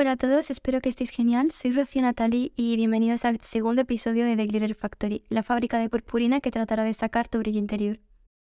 [0.00, 1.50] Hola a todos, espero que estéis genial.
[1.50, 5.90] Soy Rocío Natali y bienvenidos al segundo episodio de The Glitter Factory, la fábrica de
[5.90, 7.98] purpurina que tratará de sacar tu brillo interior.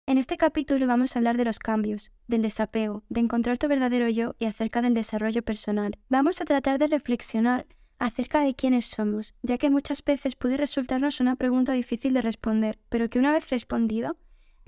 [0.06, 4.08] En este capítulo vamos a hablar de los cambios, del desapego, de encontrar tu verdadero
[4.10, 5.98] yo y acerca del desarrollo personal.
[6.08, 7.66] Vamos a tratar de reflexionar
[7.98, 12.78] acerca de quiénes somos, ya que muchas veces puede resultarnos una pregunta difícil de responder,
[12.90, 14.16] pero que una vez respondida,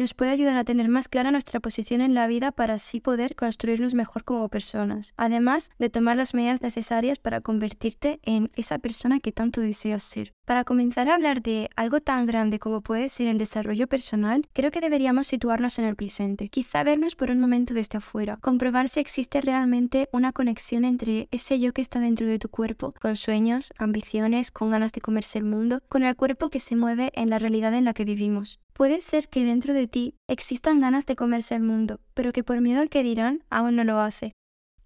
[0.02, 3.36] nos puede ayudar a tener más clara nuestra posición en la vida para así poder
[3.36, 9.20] construirnos mejor como personas, además de tomar las medidas necesarias para convertirte en esa persona
[9.20, 10.34] que tanto deseas ser.
[10.46, 14.72] Para comenzar a hablar de algo tan grande como puede ser el desarrollo personal, creo
[14.72, 19.00] que deberíamos situarnos en el presente, quizá vernos por un momento desde afuera, comprobar si
[19.00, 23.72] existe realmente una conexión entre ese yo que está dentro de tu cuerpo, con sueños,
[23.78, 27.38] ambiciones, con ganas de comerse el mundo, con el cuerpo que se mueve en la
[27.38, 28.60] realidad en la que vivimos.
[28.82, 32.60] Puede ser que dentro de ti existan ganas de comerse el mundo, pero que por
[32.62, 34.34] miedo al que dirán aún no lo hace.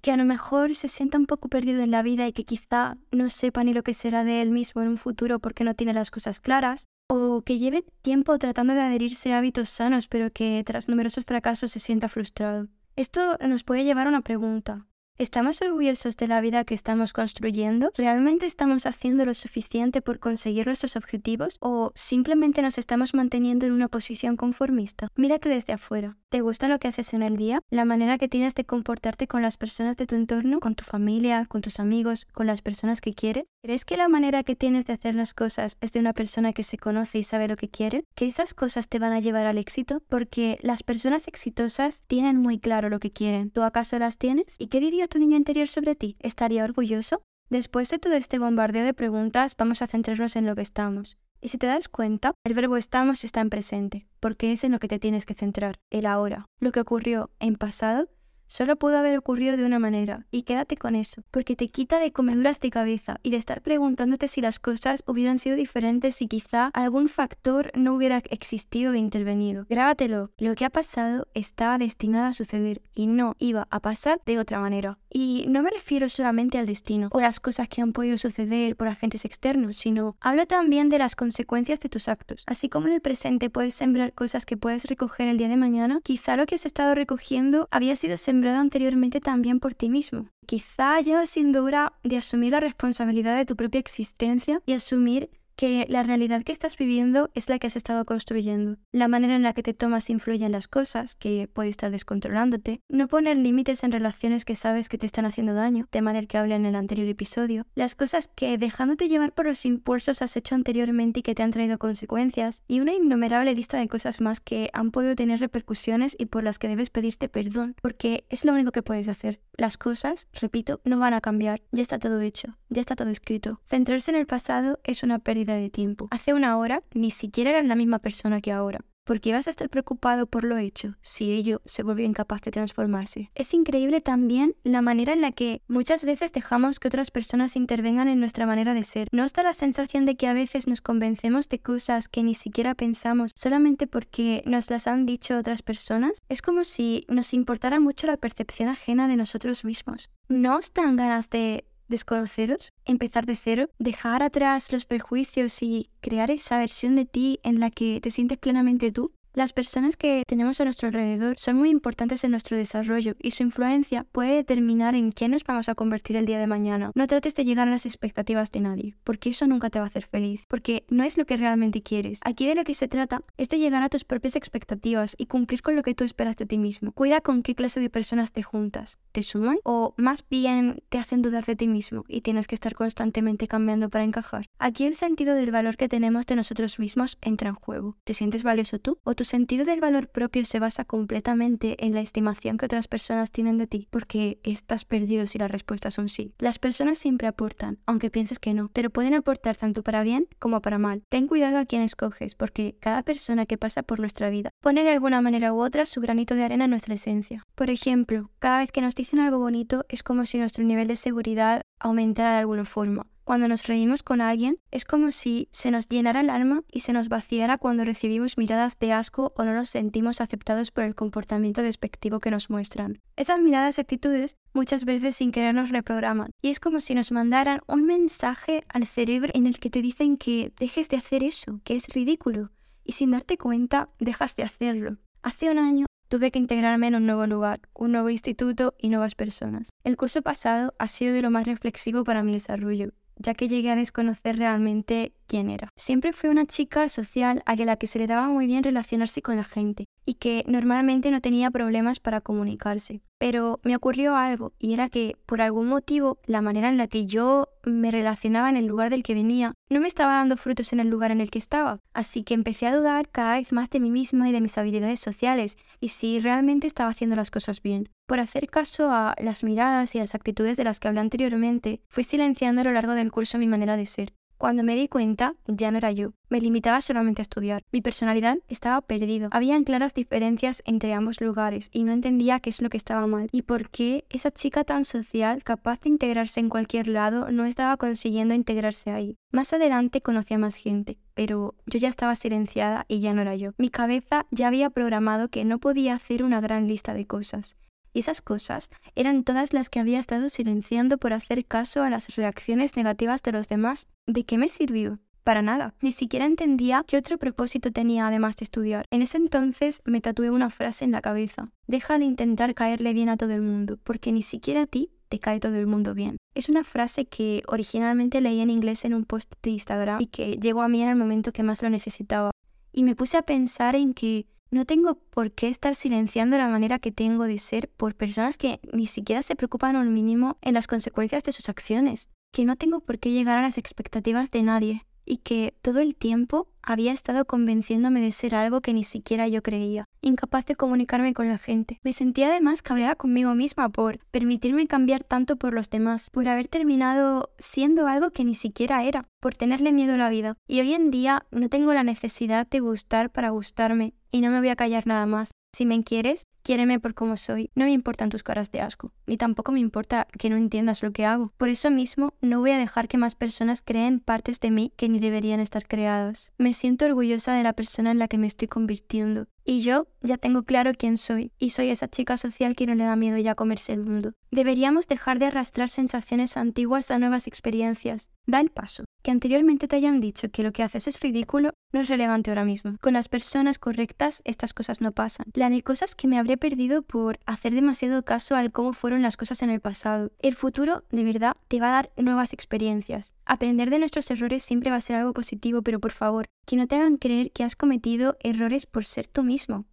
[0.01, 2.97] Que a lo mejor se sienta un poco perdido en la vida y que quizá
[3.11, 5.93] no sepa ni lo que será de él mismo en un futuro porque no tiene
[5.93, 6.89] las cosas claras.
[7.09, 11.71] O que lleve tiempo tratando de adherirse a hábitos sanos pero que tras numerosos fracasos
[11.71, 12.67] se sienta frustrado.
[12.97, 14.85] Esto nos puede llevar a una pregunta.
[15.17, 17.89] ¿Estamos orgullosos de la vida que estamos construyendo?
[17.95, 21.55] ¿Realmente estamos haciendo lo suficiente por conseguir nuestros objetivos?
[21.61, 25.07] ¿O simplemente nos estamos manteniendo en una posición conformista?
[25.15, 26.17] Mírate desde afuera.
[26.27, 27.61] ¿Te gusta lo que haces en el día?
[27.69, 30.59] ¿La manera que tienes de comportarte con las personas de tu entorno?
[30.59, 31.45] ¿Con tu familia?
[31.47, 32.27] ¿Con tus amigos?
[32.33, 33.45] ¿Con las personas que quieres?
[33.65, 36.61] ¿Crees que la manera que tienes de hacer las cosas es de una persona que
[36.61, 38.03] se conoce y sabe lo que quiere?
[38.13, 40.03] ¿Que esas cosas te van a llevar al éxito?
[40.07, 43.49] Porque las personas exitosas tienen muy claro lo que quieren.
[43.49, 44.55] ¿Tú acaso las tienes?
[44.59, 46.15] ¿Y qué dirías tu niño interior sobre ti?
[46.19, 47.23] ¿Estaría orgulloso?
[47.49, 51.17] Después de todo este bombardeo de preguntas, vamos a centrarnos en lo que estamos.
[51.41, 54.79] Y si te das cuenta, el verbo estamos está en presente, porque es en lo
[54.79, 56.45] que te tienes que centrar, el ahora.
[56.59, 58.09] Lo que ocurrió en pasado
[58.47, 62.11] Solo pudo haber ocurrido de una manera, y quédate con eso, porque te quita de
[62.11, 66.69] comeduras de cabeza y de estar preguntándote si las cosas hubieran sido diferentes si quizá
[66.73, 69.65] algún factor no hubiera existido e intervenido.
[69.67, 74.37] Grábatelo, lo que ha pasado estaba destinado a suceder y no iba a pasar de
[74.37, 74.99] otra manera.
[75.09, 78.87] Y no me refiero solamente al destino o las cosas que han podido suceder por
[78.87, 82.43] agentes externos, sino hablo también de las consecuencias de tus actos.
[82.45, 85.99] Así como en el presente puedes sembrar cosas que puedes recoger el día de mañana,
[86.03, 90.27] quizá lo que has estado recogiendo había sido sembrado anteriormente también por ti mismo.
[90.45, 95.85] Quizá llevas siendo hora de asumir la responsabilidad de tu propia existencia y asumir que
[95.89, 98.77] la realidad que estás viviendo es la que has estado construyendo.
[98.91, 102.81] La manera en la que te tomas influye en las cosas, que puede estar descontrolándote.
[102.89, 106.37] No poner límites en relaciones que sabes que te están haciendo daño, tema del que
[106.37, 107.65] hablé en el anterior episodio.
[107.75, 111.51] Las cosas que dejándote llevar por los impulsos has hecho anteriormente y que te han
[111.51, 112.63] traído consecuencias.
[112.67, 116.59] Y una innumerable lista de cosas más que han podido tener repercusiones y por las
[116.59, 119.39] que debes pedirte perdón, porque es lo único que puedes hacer.
[119.57, 121.61] Las cosas, repito, no van a cambiar.
[121.71, 123.61] Ya está todo hecho, ya está todo escrito.
[123.63, 126.07] Centrarse en el pasado es una pérdida de tiempo.
[126.11, 128.83] Hace una hora ni siquiera eras la misma persona que ahora.
[129.05, 133.29] porque vas a estar preocupado por lo hecho si ello se volvió incapaz de transformarse?
[133.35, 138.07] Es increíble también la manera en la que muchas veces dejamos que otras personas intervengan
[138.07, 139.07] en nuestra manera de ser.
[139.11, 142.73] ¿No está la sensación de que a veces nos convencemos de cosas que ni siquiera
[142.73, 146.23] pensamos solamente porque nos las han dicho otras personas?
[146.27, 150.09] Es como si nos importara mucho la percepción ajena de nosotros mismos.
[150.27, 156.57] ¿No os ganas de desconoceros, empezar de cero, dejar atrás los prejuicios y crear esa
[156.57, 159.11] versión de ti en la que te sientes plenamente tú.
[159.35, 163.43] Las personas que tenemos a nuestro alrededor son muy importantes en nuestro desarrollo y su
[163.43, 166.91] influencia puede determinar en quién nos vamos a convertir el día de mañana.
[166.95, 169.87] No trates de llegar a las expectativas de nadie, porque eso nunca te va a
[169.89, 172.21] hacer feliz, porque no es lo que realmente quieres.
[172.23, 175.61] Aquí de lo que se trata es de llegar a tus propias expectativas y cumplir
[175.61, 176.93] con lo que tú esperas de ti mismo.
[176.93, 178.99] Cuida con qué clase de personas te juntas.
[179.11, 182.73] ¿Te suman o más bien te hacen dudar de ti mismo y tienes que estar
[182.73, 184.45] constantemente cambiando para encajar?
[184.59, 187.97] Aquí el sentido del valor que tenemos de nosotros mismos entra en juego.
[188.05, 192.01] ¿Te sientes valioso tú o tu sentido del valor propio se basa completamente en la
[192.01, 196.33] estimación que otras personas tienen de ti, porque estás perdido si las respuestas son sí.
[196.39, 200.61] Las personas siempre aportan, aunque pienses que no, pero pueden aportar tanto para bien como
[200.61, 201.03] para mal.
[201.09, 204.91] Ten cuidado a quién escoges, porque cada persona que pasa por nuestra vida pone de
[204.91, 207.43] alguna manera u otra su granito de arena en nuestra esencia.
[207.55, 210.95] Por ejemplo, cada vez que nos dicen algo bonito es como si nuestro nivel de
[210.95, 213.07] seguridad aumentara de alguna forma.
[213.25, 216.93] Cuando nos reímos con alguien es como si se nos llenara el alma y se
[216.93, 221.63] nos vaciara cuando recibimos miradas de asco o no nos sentimos aceptados por el comportamiento
[221.63, 223.01] despectivo que nos muestran.
[223.15, 227.11] Esas miradas y actitudes muchas veces sin querer nos reprograman y es como si nos
[227.11, 231.61] mandaran un mensaje al cerebro en el que te dicen que dejes de hacer eso,
[231.63, 232.51] que es ridículo
[232.83, 234.97] y sin darte cuenta dejas de hacerlo.
[235.23, 239.15] Hace un año Tuve que integrarme en un nuevo lugar, un nuevo instituto y nuevas
[239.15, 239.69] personas.
[239.83, 243.71] El curso pasado ha sido de lo más reflexivo para mi desarrollo, ya que llegué
[243.71, 245.69] a desconocer realmente quién era.
[245.75, 249.37] Siempre fui una chica social a la que se le daba muy bien relacionarse con
[249.37, 253.01] la gente y que normalmente no tenía problemas para comunicarse.
[253.17, 257.05] Pero me ocurrió algo y era que por algún motivo la manera en la que
[257.05, 260.79] yo me relacionaba en el lugar del que venía no me estaba dando frutos en
[260.79, 261.79] el lugar en el que estaba.
[261.93, 264.99] Así que empecé a dudar cada vez más de mí misma y de mis habilidades
[264.99, 267.89] sociales y si realmente estaba haciendo las cosas bien.
[268.07, 272.03] Por hacer caso a las miradas y las actitudes de las que hablé anteriormente, fui
[272.03, 274.13] silenciando a lo largo del curso mi manera de ser.
[274.37, 276.11] Cuando me di cuenta, ya no era yo.
[276.29, 277.63] Me limitaba solamente a estudiar.
[277.71, 279.29] Mi personalidad estaba perdida.
[279.31, 283.29] Habían claras diferencias entre ambos lugares y no entendía qué es lo que estaba mal
[283.31, 287.77] y por qué esa chica tan social, capaz de integrarse en cualquier lado, no estaba
[287.77, 289.15] consiguiendo integrarse ahí.
[289.31, 293.35] Más adelante conocí a más gente, pero yo ya estaba silenciada y ya no era
[293.35, 293.53] yo.
[293.57, 297.57] Mi cabeza ya había programado que no podía hacer una gran lista de cosas
[297.95, 302.13] y esas cosas eran todas las que había estado silenciando por hacer caso a las
[302.15, 303.87] reacciones negativas de los demás.
[304.05, 304.99] ¿De qué me sirvió?
[305.23, 305.73] Para nada.
[305.81, 308.85] Ni siquiera entendía qué otro propósito tenía además de estudiar.
[308.91, 311.51] En ese entonces me tatué una frase en la cabeza.
[311.67, 315.19] Deja de intentar caerle bien a todo el mundo, porque ni siquiera a ti te
[315.19, 316.17] cae todo el mundo bien.
[316.35, 320.37] Es una frase que originalmente leí en inglés en un post de Instagram y que
[320.37, 322.31] llegó a mí en el momento que más lo necesitaba.
[322.73, 326.79] Y me puse a pensar en que no tengo por qué estar silenciando la manera
[326.79, 330.65] que tengo de ser por personas que ni siquiera se preocupan al mínimo en las
[330.65, 334.85] consecuencias de sus acciones, que no tengo por qué llegar a las expectativas de nadie
[335.05, 339.43] y que todo el tiempo había estado convenciéndome de ser algo que ni siquiera yo
[339.43, 341.79] creía, incapaz de comunicarme con la gente.
[341.83, 346.47] Me sentía además cabreada conmigo misma por permitirme cambiar tanto por los demás, por haber
[346.47, 350.37] terminado siendo algo que ni siquiera era, por tenerle miedo a la vida.
[350.47, 354.39] Y hoy en día no tengo la necesidad de gustar para gustarme, y no me
[354.39, 355.31] voy a callar nada más.
[355.53, 357.49] Si me quieres, quiéreme por como soy.
[357.55, 360.91] No me importan tus caras de asco, ni tampoco me importa que no entiendas lo
[360.91, 361.33] que hago.
[361.37, 364.87] Por eso mismo, no voy a dejar que más personas creen partes de mí que
[364.87, 366.33] ni deberían estar creadas.
[366.37, 369.27] Me siento orgullosa de la persona en la que me estoy convirtiendo.
[369.47, 372.83] Y yo ya tengo claro quién soy, y soy esa chica social que no le
[372.83, 374.13] da miedo ya comerse el mundo.
[374.31, 378.11] Deberíamos dejar de arrastrar sensaciones antiguas a nuevas experiencias.
[378.25, 378.85] Da el paso.
[379.03, 382.43] Que anteriormente te hayan dicho que lo que haces es ridículo no es relevante ahora
[382.43, 382.75] mismo.
[382.81, 385.27] Con las personas correctas estas cosas no pasan.
[385.31, 389.17] Plan de cosas que me habré perdido por hacer demasiado caso al cómo fueron las
[389.17, 390.11] cosas en el pasado.
[390.19, 393.13] El futuro, de verdad, te va a dar nuevas experiencias.
[393.25, 396.67] Aprender de nuestros errores siempre va a ser algo positivo, pero por favor, que no
[396.67, 399.65] te hagan creer que has cometido errores por ser tú mismo.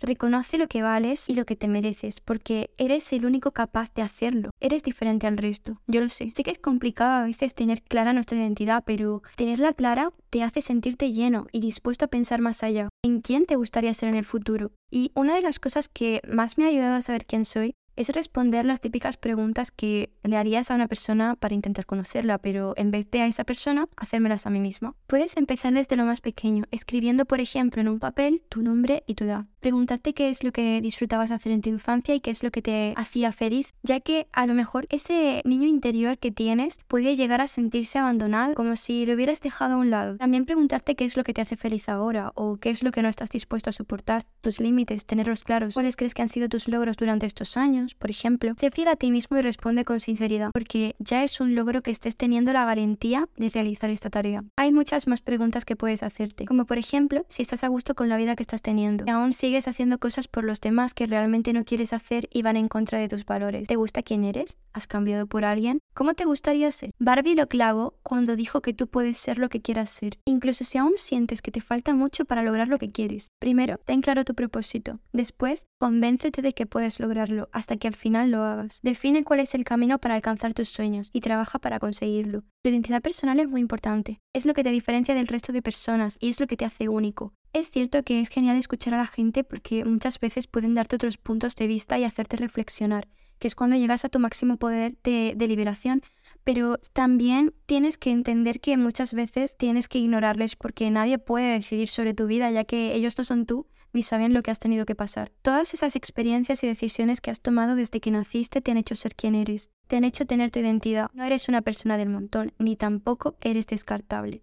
[0.00, 4.02] Reconoce lo que vales y lo que te mereces, porque eres el único capaz de
[4.02, 4.50] hacerlo.
[4.60, 6.32] Eres diferente al resto, yo lo sé.
[6.34, 10.60] Sé que es complicado a veces tener clara nuestra identidad, pero tenerla clara te hace
[10.62, 12.88] sentirte lleno y dispuesto a pensar más allá.
[13.02, 14.72] ¿En quién te gustaría ser en el futuro?
[14.90, 18.10] Y una de las cosas que más me ha ayudado a saber quién soy es
[18.10, 22.90] responder las típicas preguntas que le harías a una persona para intentar conocerla, pero en
[22.90, 24.94] vez de a esa persona, hacérmelas a mí misma.
[25.06, 29.14] Puedes empezar desde lo más pequeño, escribiendo, por ejemplo, en un papel tu nombre y
[29.14, 29.46] tu edad.
[29.66, 32.62] Preguntarte qué es lo que disfrutabas hacer en tu infancia y qué es lo que
[32.62, 37.40] te hacía feliz, ya que a lo mejor ese niño interior que tienes puede llegar
[37.40, 40.18] a sentirse abandonado, como si lo hubieras dejado a un lado.
[40.18, 43.02] También preguntarte qué es lo que te hace feliz ahora o qué es lo que
[43.02, 46.68] no estás dispuesto a soportar, tus límites, tenerlos claros, cuáles crees que han sido tus
[46.68, 50.50] logros durante estos años por ejemplo, sé fiel a ti mismo y responde con sinceridad,
[50.52, 54.44] porque ya es un logro que estés teniendo la valentía de realizar esta tarea.
[54.54, 58.08] Hay muchas más preguntas que puedes hacerte, como por ejemplo, si estás a gusto con
[58.08, 61.52] la vida que estás teniendo, y aún sigues haciendo cosas por los demás que realmente
[61.52, 63.66] no quieres hacer y van en contra de tus valores.
[63.66, 64.58] ¿Te gusta quién eres?
[64.72, 65.80] ¿Has cambiado por alguien?
[65.94, 66.90] ¿Cómo te gustaría ser?
[66.98, 70.78] Barbie lo clavo cuando dijo que tú puedes ser lo que quieras ser, incluso si
[70.78, 73.32] aún sientes que te falta mucho para lograr lo que quieres.
[73.38, 75.00] Primero, ten claro tu propósito.
[75.12, 78.80] Después, convéncete de que puedes lograrlo hasta que al final lo hagas.
[78.82, 82.44] Define cuál es el camino para alcanzar tus sueños y trabaja para conseguirlo.
[82.62, 84.20] Tu identidad personal es muy importante.
[84.32, 86.88] Es lo que te diferencia del resto de personas y es lo que te hace
[86.88, 87.32] único.
[87.56, 91.16] Es cierto que es genial escuchar a la gente porque muchas veces pueden darte otros
[91.16, 93.08] puntos de vista y hacerte reflexionar,
[93.38, 96.02] que es cuando llegas a tu máximo poder de, de liberación,
[96.44, 101.88] pero también tienes que entender que muchas veces tienes que ignorarles porque nadie puede decidir
[101.88, 104.84] sobre tu vida ya que ellos no son tú ni saben lo que has tenido
[104.84, 105.32] que pasar.
[105.40, 109.14] Todas esas experiencias y decisiones que has tomado desde que naciste te han hecho ser
[109.14, 111.10] quien eres, te han hecho tener tu identidad.
[111.14, 114.42] No eres una persona del montón, ni tampoco eres descartable.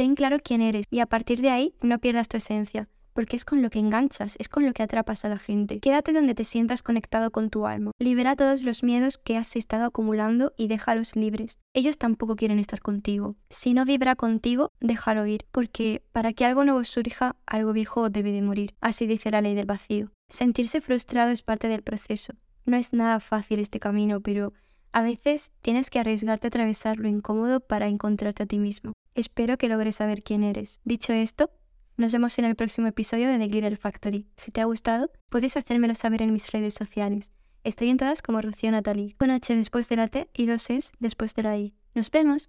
[0.00, 3.44] Ten claro quién eres y a partir de ahí no pierdas tu esencia porque es
[3.44, 5.78] con lo que enganchas, es con lo que atrapas a la gente.
[5.78, 7.90] Quédate donde te sientas conectado con tu alma.
[7.98, 11.58] Libera todos los miedos que has estado acumulando y déjalos libres.
[11.74, 13.36] Ellos tampoco quieren estar contigo.
[13.50, 18.32] Si no vibra contigo, déjalo ir, porque para que algo nuevo surja, algo viejo debe
[18.32, 18.74] de morir.
[18.80, 20.12] Así dice la ley del vacío.
[20.30, 22.32] Sentirse frustrado es parte del proceso.
[22.64, 24.54] No es nada fácil este camino, pero
[24.92, 28.92] a veces tienes que arriesgarte a atravesar lo incómodo para encontrarte a ti mismo.
[29.14, 30.80] Espero que logres saber quién eres.
[30.84, 31.50] Dicho esto,
[31.96, 34.26] nos vemos en el próximo episodio de The Glitter Factory.
[34.36, 37.32] Si te ha gustado, puedes hacérmelo saber en mis redes sociales.
[37.62, 40.92] Estoy en todas como Rocío Natalie, con H después de la T y dos S
[40.98, 41.74] después de la I.
[41.94, 42.48] ¡Nos vemos!